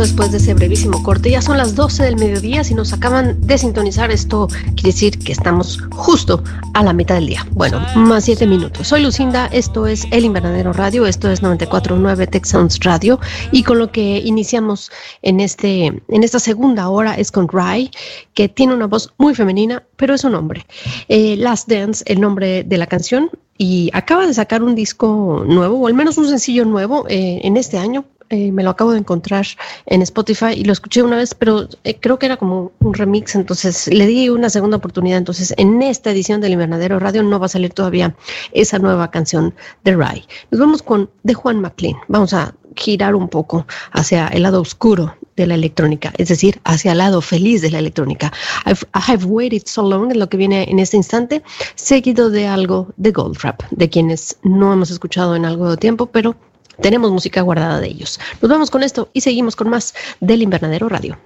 [0.00, 2.64] después de ese brevísimo corte, ya son las 12 del mediodía.
[2.64, 6.42] Si nos acaban de sintonizar, esto quiere decir que estamos justo
[6.74, 7.46] a la mitad del día.
[7.52, 8.88] Bueno, más 7 minutos.
[8.88, 13.18] Soy Lucinda, esto es El Invernadero Radio, esto es 94.9 Texans Radio.
[13.52, 14.90] Y con lo que iniciamos
[15.22, 17.90] en, este, en esta segunda hora es con Rai,
[18.34, 20.66] que tiene una voz muy femenina, pero es un hombre.
[21.08, 25.78] Eh, Last Dance, el nombre de la canción, y acaba de sacar un disco nuevo,
[25.78, 28.04] o al menos un sencillo nuevo eh, en este año.
[28.28, 29.46] Eh, me lo acabo de encontrar
[29.86, 33.36] en Spotify y lo escuché una vez, pero eh, creo que era como un remix,
[33.36, 35.18] entonces le di una segunda oportunidad.
[35.18, 38.16] Entonces, en esta edición del Invernadero Radio no va a salir todavía
[38.52, 39.54] esa nueva canción
[39.84, 40.24] de Rai.
[40.50, 41.96] Nos vamos con de Juan McLean.
[42.08, 46.92] Vamos a girar un poco hacia el lado oscuro de la electrónica, es decir, hacia
[46.92, 48.32] el lado feliz de la electrónica.
[48.64, 51.42] I've, I've waited so long es lo que viene en este instante,
[51.74, 56.36] seguido de algo de Goldfrapp, de quienes no hemos escuchado en algo de tiempo, pero
[56.80, 58.20] tenemos música guardada de ellos.
[58.40, 61.18] Nos vamos con esto y seguimos con más del Invernadero Radio.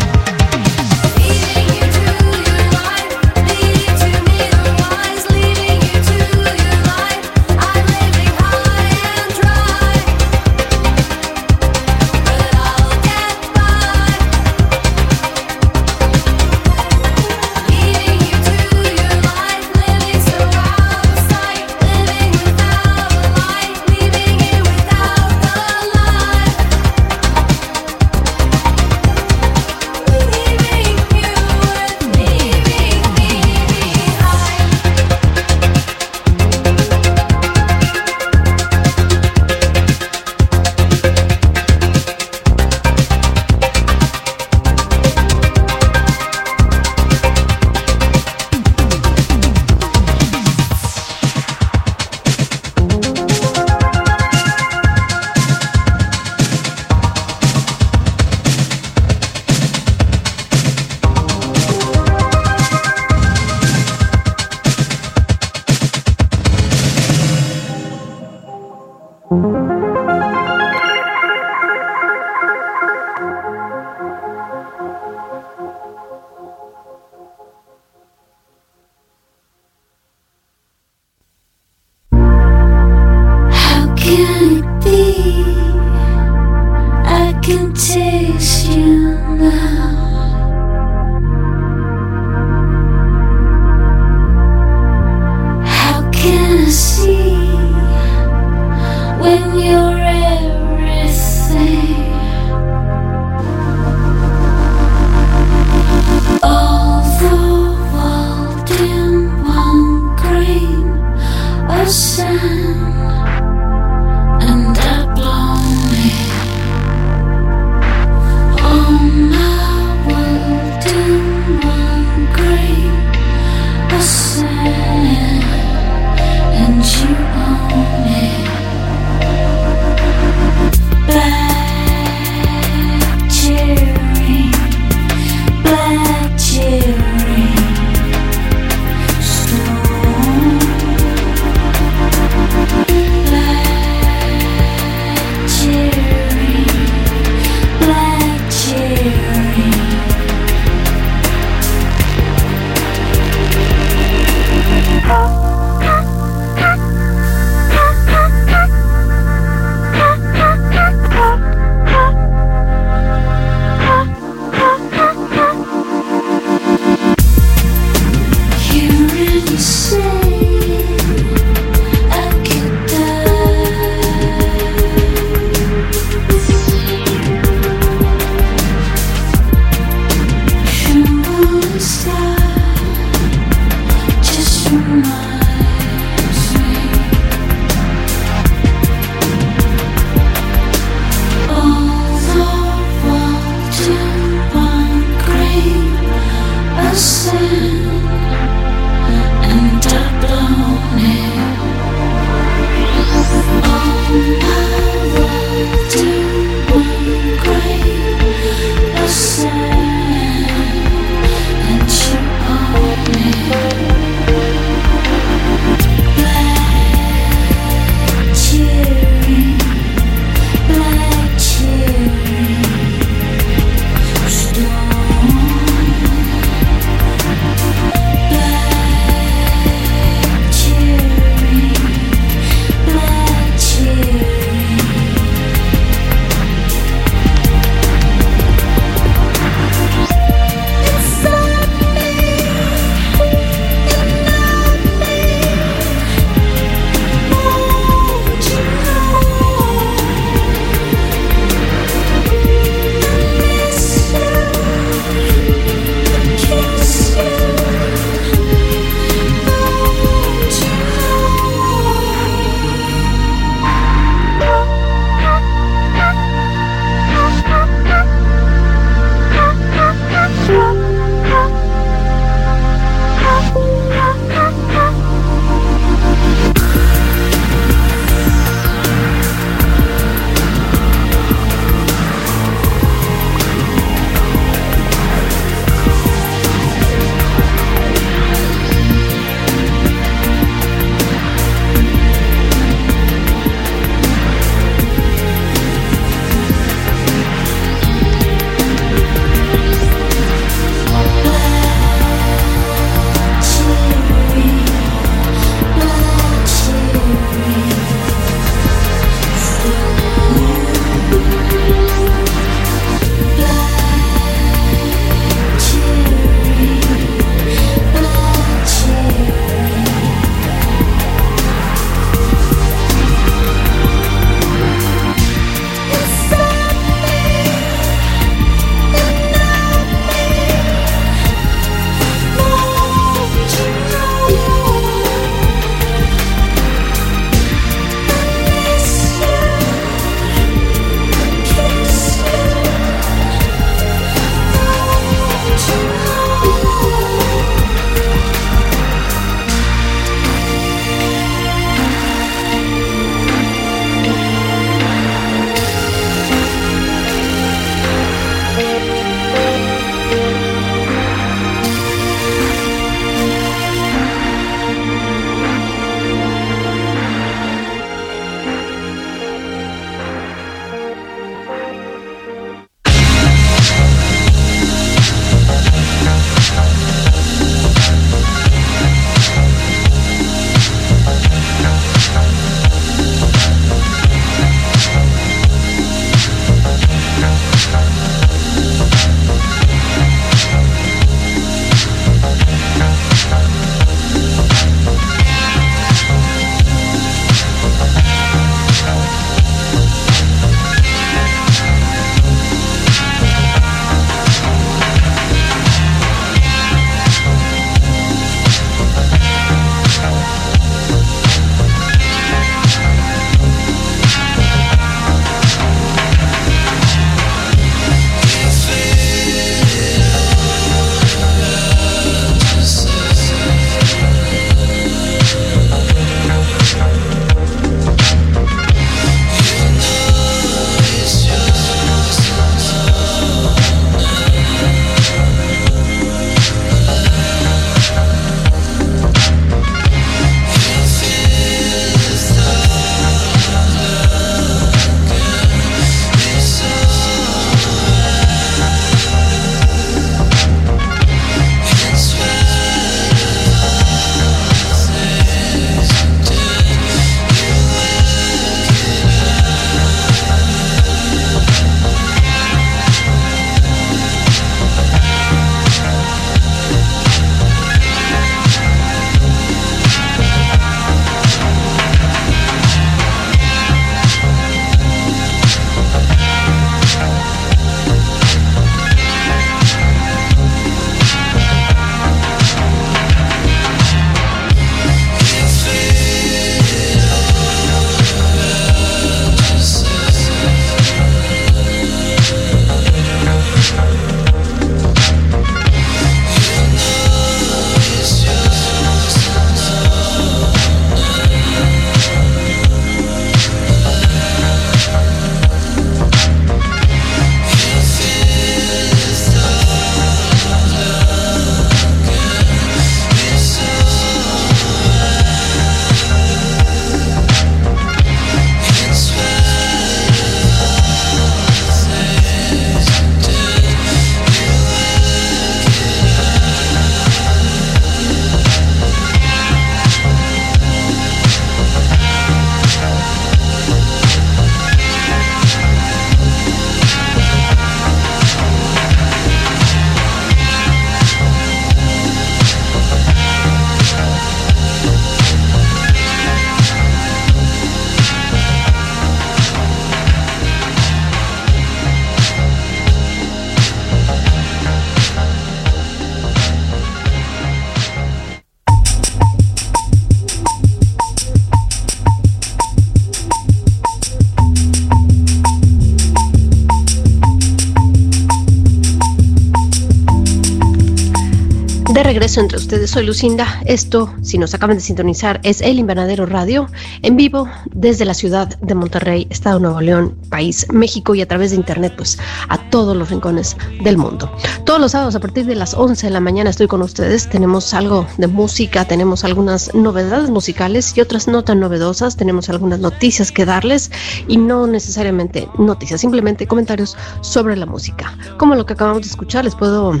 [572.96, 573.60] Soy Lucinda.
[573.66, 576.66] Esto, si nos acaban de sintonizar, es El Invernadero Radio,
[577.02, 581.28] en vivo desde la ciudad de Monterrey, Estado de Nuevo León, país México y a
[581.28, 584.32] través de internet, pues a todos los rincones del mundo.
[584.64, 587.28] Todos los sábados a partir de las 11 de la mañana estoy con ustedes.
[587.28, 592.16] Tenemos algo de música, tenemos algunas novedades musicales y otras no tan novedosas.
[592.16, 593.90] Tenemos algunas noticias que darles
[594.26, 598.16] y no necesariamente noticias, simplemente comentarios sobre la música.
[598.38, 600.00] Como lo que acabamos de escuchar, les puedo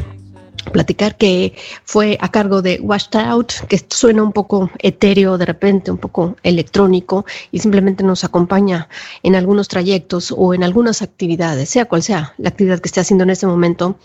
[0.72, 5.90] platicar que fue a cargo de Washed Out, que suena un poco etéreo de repente,
[5.90, 8.88] un poco electrónico y simplemente nos acompaña
[9.22, 13.24] en algunos trayectos o en algunas actividades, sea cual sea la actividad que esté haciendo
[13.24, 13.96] en este momento.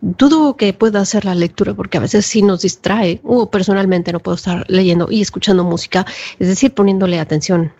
[0.00, 4.20] Dudo que pueda hacer la lectura porque a veces sí nos distrae o personalmente no
[4.20, 6.06] puedo estar leyendo y escuchando música,
[6.38, 7.72] es decir, poniéndole atención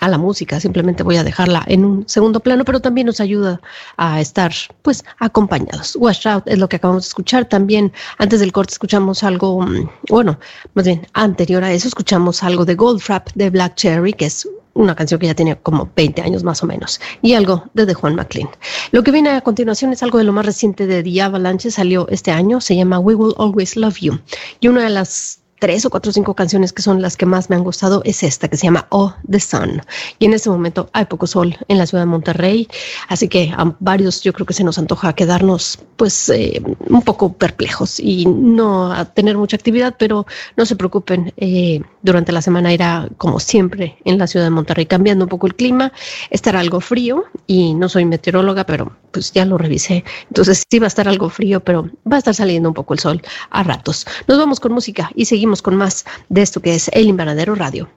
[0.00, 3.60] a la música, simplemente voy a dejarla en un segundo plano, pero también nos ayuda
[3.96, 4.52] a estar
[4.82, 5.96] pues acompañados.
[5.96, 7.44] Wash Out es lo que acabamos de escuchar.
[7.46, 10.38] También antes del corte escuchamos algo, mm, bueno,
[10.74, 14.94] más bien anterior a eso escuchamos algo de Goldfrapp de Black Cherry, que es una
[14.94, 18.16] canción que ya tiene como 20 años más o menos, y algo de The Juan
[18.16, 18.48] McLean.
[18.90, 22.08] Lo que viene a continuación es algo de lo más reciente de The Avalanche, salió
[22.08, 24.18] este año, se llama We Will Always Love You,
[24.60, 27.48] y una de las tres o cuatro o cinco canciones que son las que más
[27.48, 29.80] me han gustado es esta que se llama Oh the Sun.
[30.18, 32.68] Y en este momento hay poco sol en la ciudad de Monterrey,
[33.08, 37.32] así que a varios yo creo que se nos antoja quedarnos pues eh, un poco
[37.32, 40.26] perplejos y no tener mucha actividad, pero
[40.58, 44.84] no se preocupen, eh, durante la semana irá como siempre en la ciudad de Monterrey
[44.84, 45.92] cambiando un poco el clima,
[46.28, 50.86] estará algo frío y no soy meteoróloga, pero pues ya lo revisé, entonces sí va
[50.86, 54.06] a estar algo frío, pero va a estar saliendo un poco el sol a ratos.
[54.26, 57.88] Nos vamos con música y seguimos con más de esto que es El Invernadero Radio.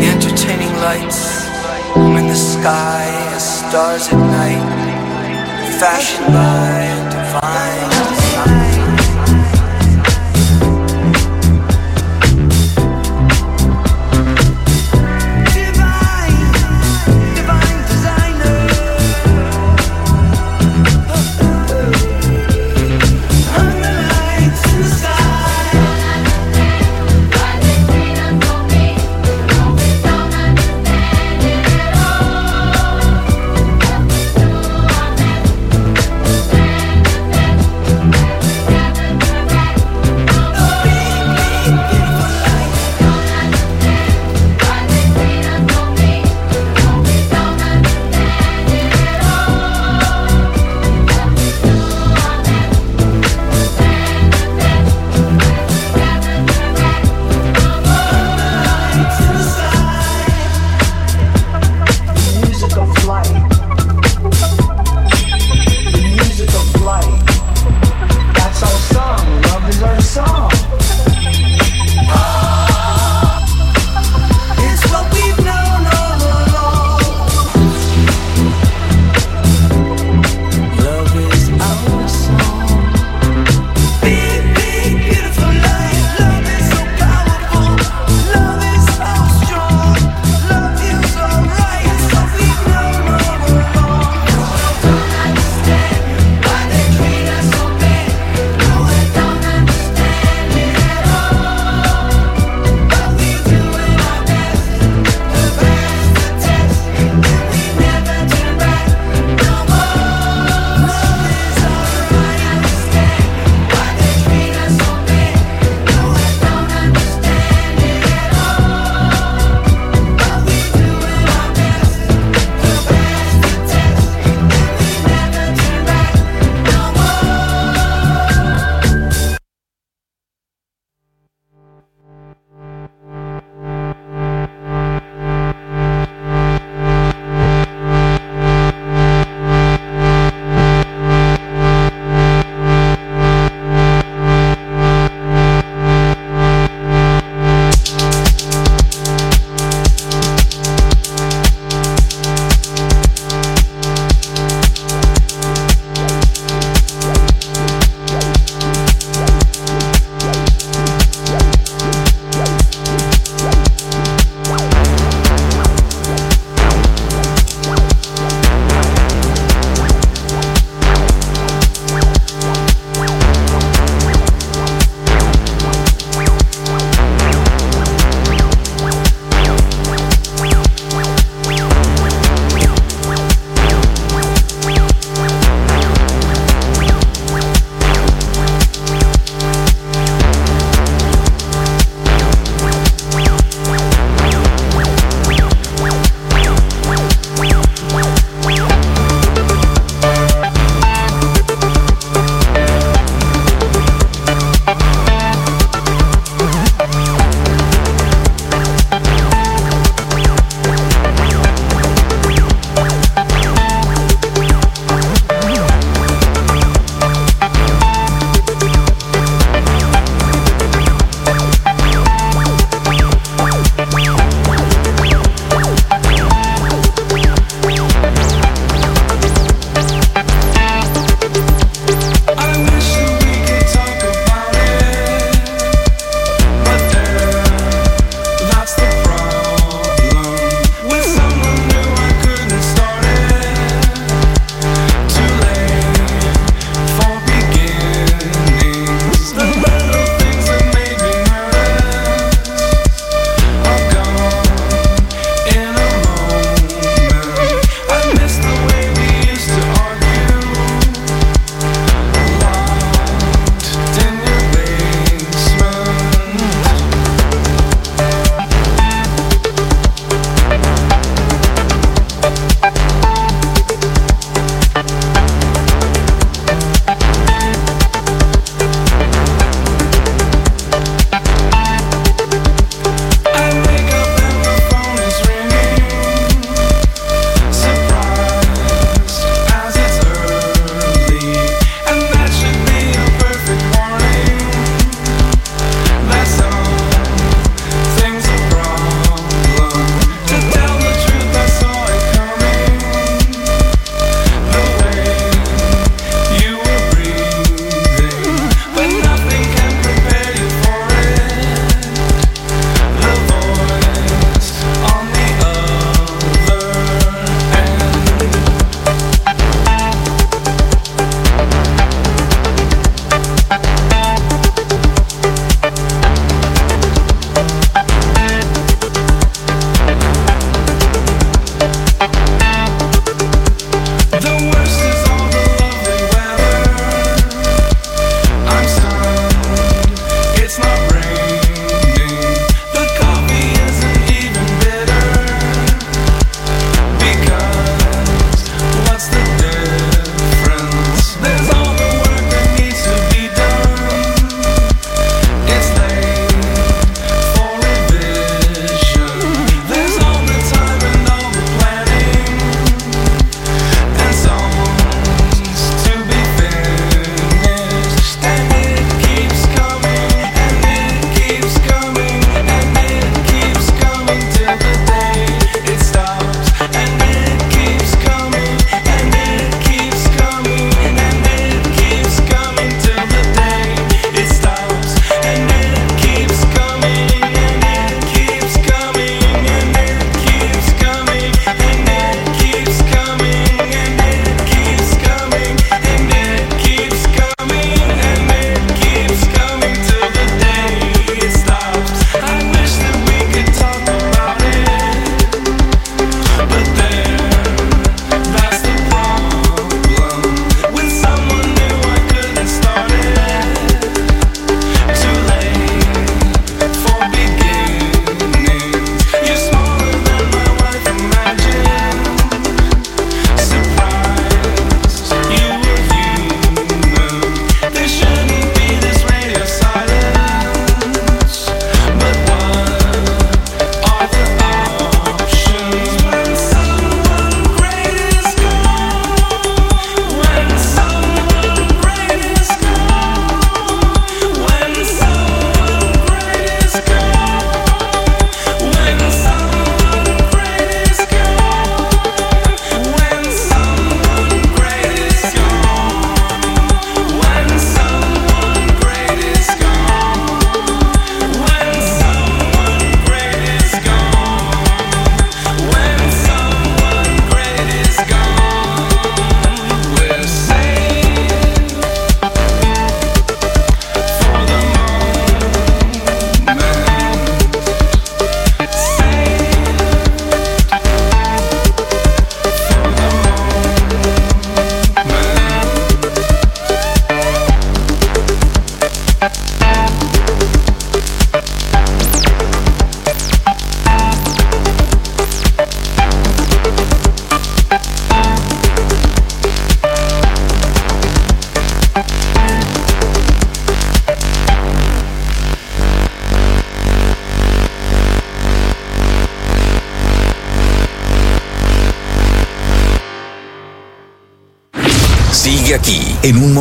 [0.00, 1.48] Entertaining lights
[1.96, 7.01] in the sky as stars at night, fashioned by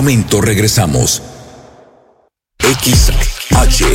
[0.02, 1.22] momento regresamos.
[2.60, 3.86] XH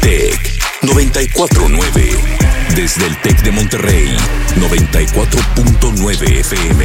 [0.00, 0.40] Tech
[0.82, 2.10] 949.
[2.74, 4.08] Desde el Tec de Monterrey,
[4.56, 6.84] 94.9 FM.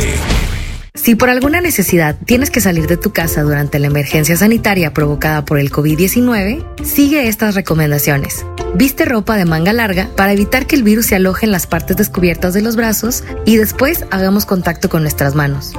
[0.94, 5.44] Si por alguna necesidad tienes que salir de tu casa durante la emergencia sanitaria provocada
[5.44, 8.46] por el COVID-19, sigue estas recomendaciones.
[8.76, 11.98] Viste ropa de manga larga para evitar que el virus se aloje en las partes
[11.98, 15.74] descubiertas de los brazos y después hagamos contacto con nuestras manos.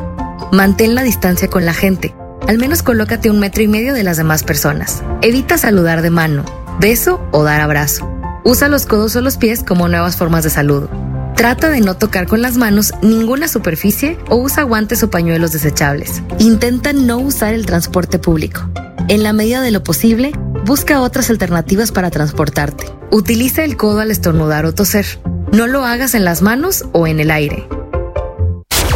[0.51, 2.13] Mantén la distancia con la gente.
[2.47, 5.03] Al menos colócate un metro y medio de las demás personas.
[5.23, 6.45] Evita saludar de mano,
[6.81, 8.11] beso o dar abrazo.
[8.45, 10.89] Usa los codos o los pies como nuevas formas de saludo.
[11.37, 16.23] Trata de no tocar con las manos ninguna superficie o usa guantes o pañuelos desechables.
[16.39, 18.69] Intenta no usar el transporte público.
[19.09, 20.33] En la medida de lo posible,
[20.65, 22.87] busca otras alternativas para transportarte.
[23.11, 25.07] Utiliza el codo al estornudar o toser.
[25.53, 27.69] No lo hagas en las manos o en el aire.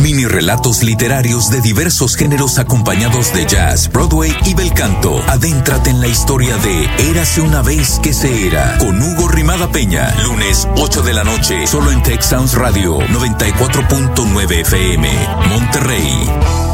[0.02, 5.22] Mini relatos literarios de diversos géneros acompañados de jazz, Broadway y bel canto.
[5.28, 10.12] Adéntrate en la historia de Érase una vez que se era con Hugo Rimada Peña.
[10.24, 15.08] Lunes 8 de la noche, solo en Tech Sounds Radio 94.9 FM,
[15.48, 16.71] Monterrey.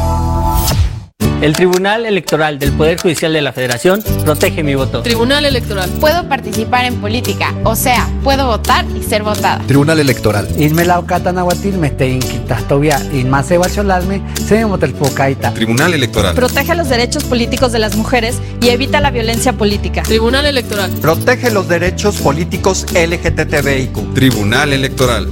[1.41, 5.01] El Tribunal Electoral del Poder Judicial de la Federación protege mi voto.
[5.03, 5.89] Tribunal Electoral.
[6.01, 9.59] Puedo participar en política, o sea, puedo votar y ser votada.
[9.65, 10.49] Tribunal Electoral.
[10.57, 15.53] Ismela Ocatanahuatil me te inquitastovia inmase bacholalme se motelpocaita.
[15.53, 16.35] Tribunal Electoral.
[16.35, 20.03] Protege los derechos políticos de las mujeres y evita la violencia política.
[20.03, 20.91] Tribunal Electoral.
[21.01, 24.13] Protege los derechos políticos LGTBIQ.
[24.13, 25.29] Tribunal Electoral.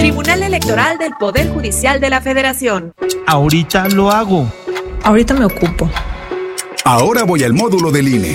[0.00, 2.94] Tribunal Electoral del Poder Judicial de la Federación.
[3.26, 4.50] Ahorita lo hago.
[5.02, 5.90] Ahorita me ocupo.
[6.84, 8.34] Ahora voy al módulo del INE.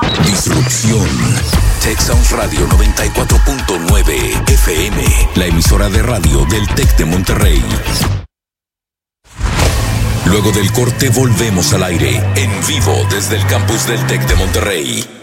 [0.25, 1.07] disrupción.
[1.83, 5.03] Tech Sounds Radio 94.9 FM,
[5.35, 7.63] la emisora de radio del Tec de Monterrey.
[10.25, 15.20] Luego del corte volvemos al aire, en vivo desde el campus del Tec de Monterrey.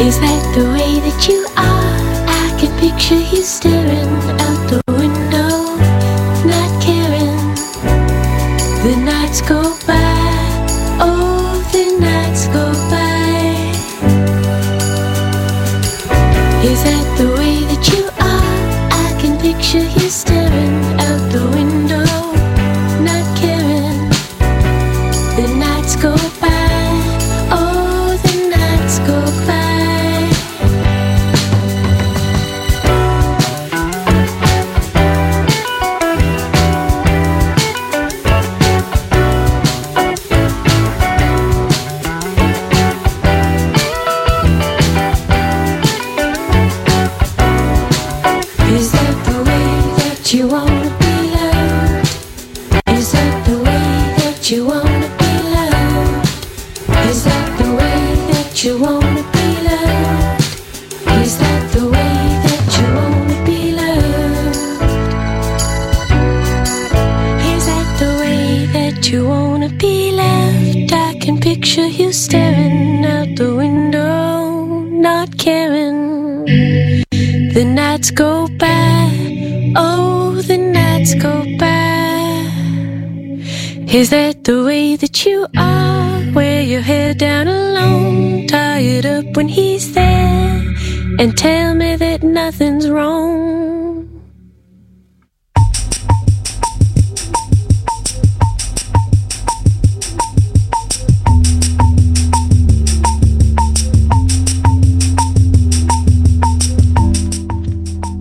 [0.00, 1.94] Is that the way that you are?
[2.28, 4.08] I can picture you staring
[4.40, 4.83] out the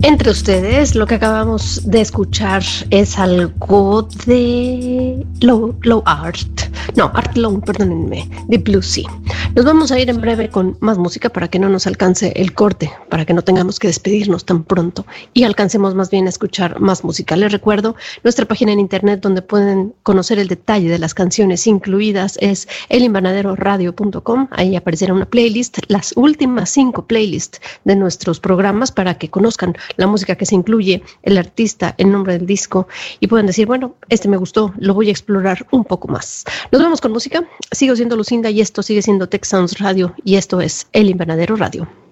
[0.06, 6.64] Entre ustedes, lo que acabamos de escuchar es algo de low, low art.
[6.98, 9.10] No, art low, perdónenme, de Blue Sea.
[9.56, 12.56] Nos vamos a ir en breve con más música para que no nos alcance el
[12.56, 16.80] corte, para que no tengamos que despedirnos tan pronto y alcancemos más bien a escuchar
[16.80, 17.36] más música.
[17.36, 22.40] Les recuerdo, nuestra página en internet donde pueden conocer el detalle de las canciones incluidas
[22.42, 24.48] es elinvernaderoradio.com.
[24.50, 30.08] Ahí aparecerá una playlist, las últimas cinco playlists de nuestros programas para que conozcan la
[30.08, 32.88] música que se incluye, el artista, el nombre del disco
[33.20, 36.44] y pueden decir, bueno, este me gustó, lo voy a explorar un poco más.
[36.72, 37.48] Nos vamos con música.
[37.72, 41.56] Sigo siendo Lucinda y esto sigue siendo Tech Sounds Radio y esto es El Invernadero
[41.56, 42.03] Radio.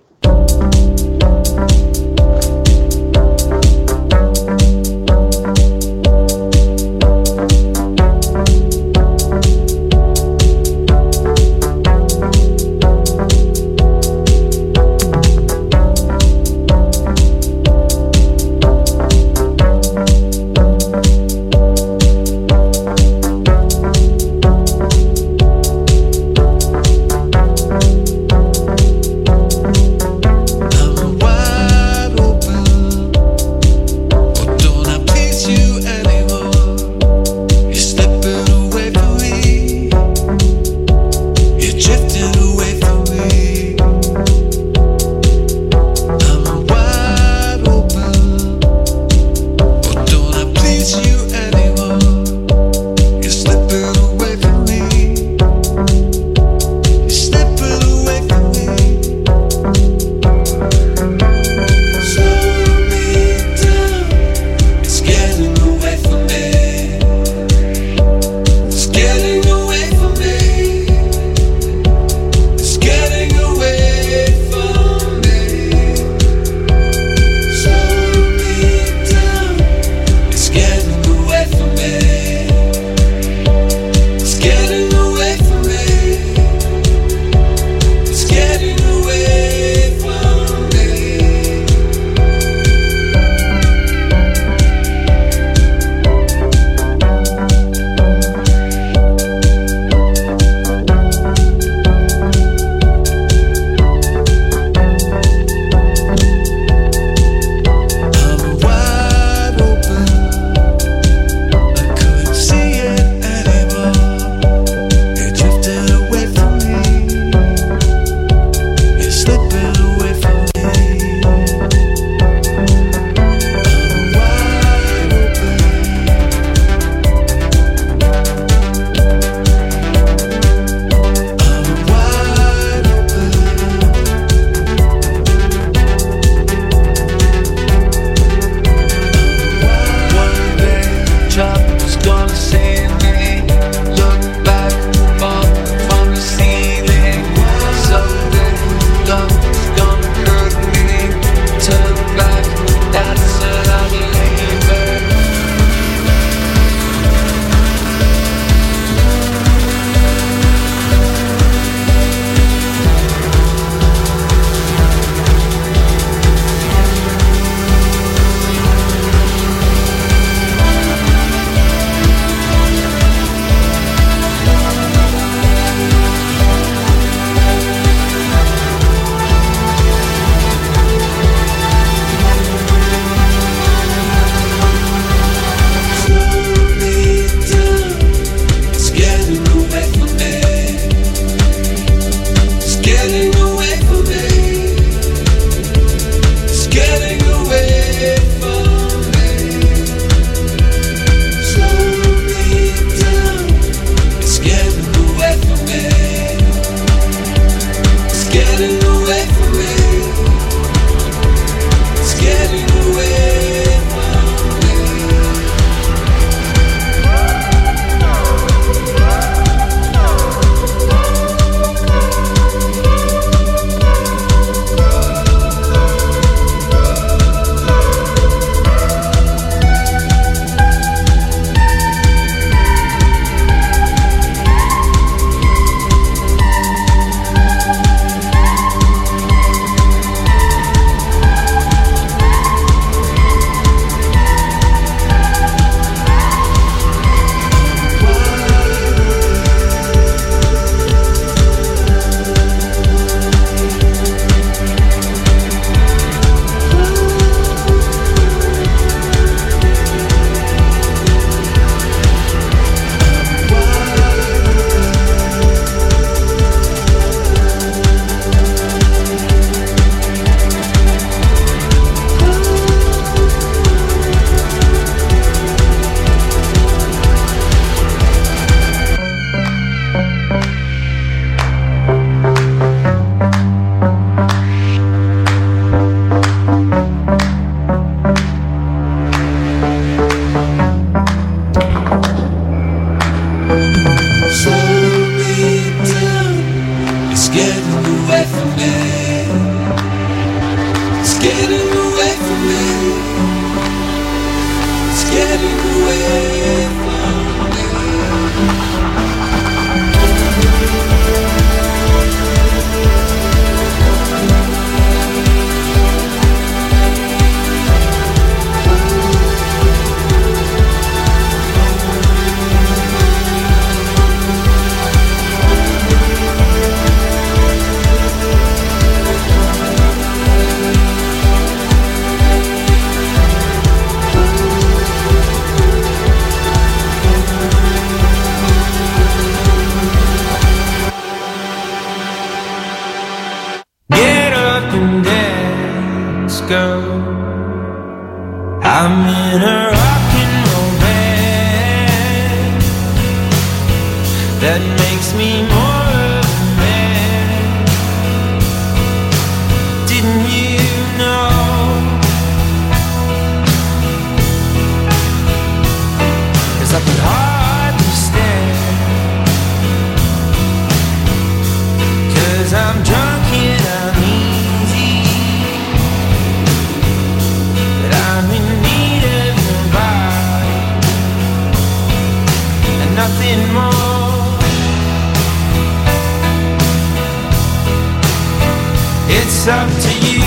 [389.47, 390.20] Up to you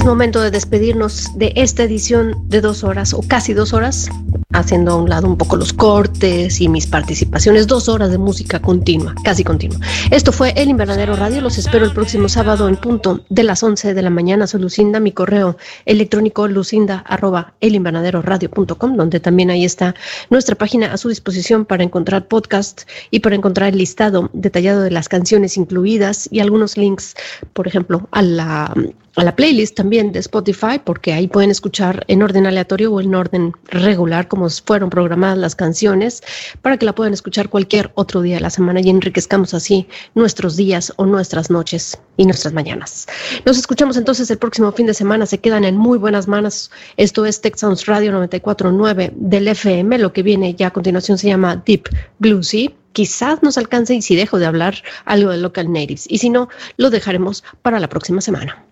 [0.00, 4.08] es momento de despedirnos de esta edición de dos horas o casi dos horas,
[4.50, 8.62] haciendo a un lado un poco los cortes y mis participaciones, dos horas de música
[8.62, 9.78] continua, casi continua.
[10.10, 13.92] Esto fue El Invernadero Radio, los espero el próximo sábado en punto de las 11
[13.92, 14.46] de la mañana.
[14.46, 19.94] Soy Lucinda, mi correo electrónico lucinda arroba donde también ahí está
[20.30, 24.92] nuestra página a su disposición para encontrar podcast y para encontrar el listado detallado de
[24.92, 27.16] las canciones incluidas y algunos links,
[27.52, 28.74] por ejemplo, a la
[29.16, 33.14] a la playlist también de Spotify, porque ahí pueden escuchar en orden aleatorio o en
[33.14, 36.22] orden regular, como fueron programadas las canciones,
[36.62, 40.56] para que la puedan escuchar cualquier otro día de la semana y enriquezcamos así nuestros
[40.56, 43.06] días o nuestras noches y nuestras mañanas.
[43.44, 46.70] Nos escuchamos entonces el próximo fin de semana, se quedan en muy buenas manos.
[46.96, 51.62] Esto es Sounds Radio 94.9 del FM, lo que viene ya a continuación se llama
[51.64, 51.88] Deep
[52.18, 56.28] Bluesy quizás nos alcance y si dejo de hablar algo de local natives y si
[56.28, 58.64] no lo dejaremos para la próxima semana.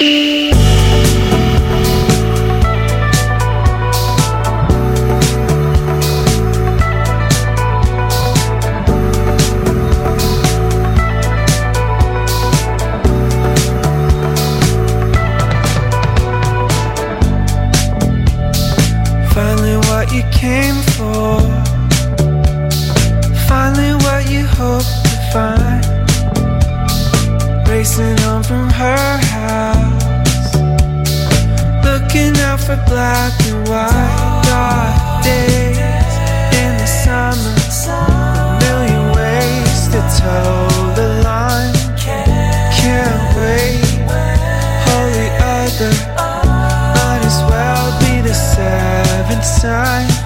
[0.00, 0.49] Música
[32.12, 34.42] Looking out for black and white.
[34.42, 35.78] Dark days
[36.58, 37.54] in the summer.
[37.86, 41.72] A million ways to toe the line.
[42.74, 43.78] Can't wait.
[44.90, 45.92] Holy other.
[46.98, 50.19] Might as well be the seventh sign.